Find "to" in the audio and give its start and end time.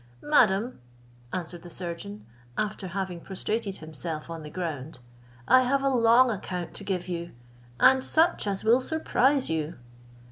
6.77-6.83